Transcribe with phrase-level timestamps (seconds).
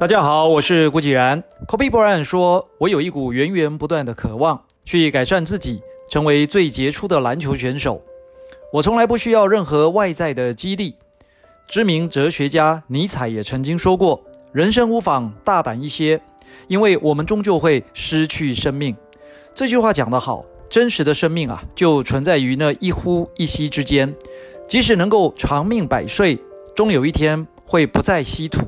[0.00, 1.44] 大家好，我是顾继然。
[1.68, 8.00] Kobe Bryant 说：“我有一股源源不断的渴望，去改善自己，成为最杰出的篮球选手。
[8.72, 10.94] 我从来不需要任何外在的激励。”
[11.68, 16.18] 知名哲学家尼采也曾经说过：“人生无妨大胆一些，
[16.66, 18.96] 因为我们终究会失去生命。”
[19.54, 24.16] 这句话讲得好，真实的生命啊，就存在于那一呼一吸之间。
[24.66, 26.38] 即使能够长命百岁，
[26.74, 28.62] 终有一天会不再稀土。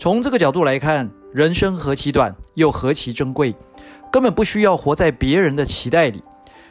[0.00, 3.54] 从这个角度来看，人生何其短，又何其珍贵，
[4.10, 6.22] 根本不需要活在别人的期待里。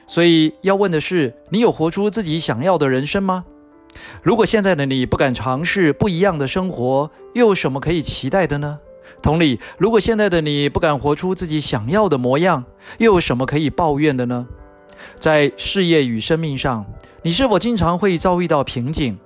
[0.08, 3.46] 所以要问的是，你有活出自己想要的人生吗？
[4.24, 8.80] 如果现在的你不敢尝试不一样的生活，又有什么可以期待的呢？
[9.22, 12.64] 同理，如果现在的你不敢活出自己想要的模样，
[12.98, 14.48] 又有什么可以抱怨的呢？
[15.14, 16.84] 在事业与生命上，
[17.22, 19.20] 你是否经常会遭遇到瓶颈？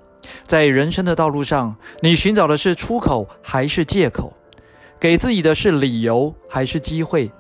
[0.46, 4.34] 在人生的道路上，你寻找的是出口还是借口？
[5.00, 7.32] 给自己的是理由还是机会？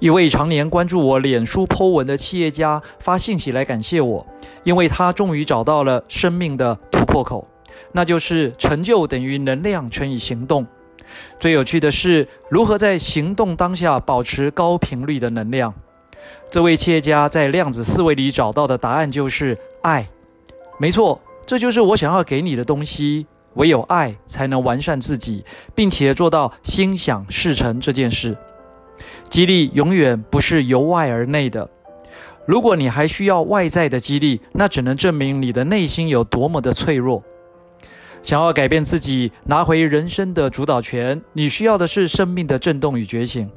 [0.00, 4.26] 一位常年关注我脸书 po 文的企业家发信息来感谢我，
[4.64, 7.48] 因为他终于找到了生命的突破口，
[7.92, 10.66] 那就是成就等于能量乘以行动。
[11.38, 15.72] 最有趣的是，如何在行动当下保持高频率的能量。
[16.50, 20.06] 这位企业家在量子思维里找到的答案就是爱。
[20.78, 21.18] 没错。
[21.48, 23.26] 这就是我想要给你的东西。
[23.54, 25.42] 唯有爱才能完善自己，
[25.74, 28.36] 并且做到心想事成这件事。
[29.30, 31.68] 激励永远不是由外而内的。
[32.46, 37.24] 如果你还需要外在的激励，那只能证明你的内心有多么的脆弱。
[38.22, 43.50] 想要改变自己，拿回人生的主导权，你需要的是生命的震动与觉醒。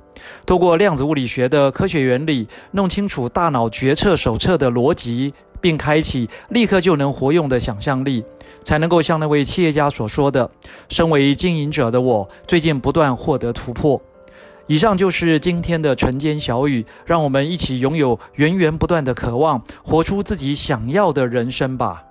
[0.45, 5.33] 透过量子物理学的科学原理，弄清楚大脑决策手册的逻辑。
[5.61, 8.25] 并开启立刻就能活用的想象力，
[8.63, 10.49] 才能够像那位企业家所说的
[10.89, 14.01] ：“身为经营者的我，最近不断获得突破。”
[14.67, 22.03] 以上就是今天的晨间小语，让我们一起拥有源源不断的渴望，活出自己想要的人生吧。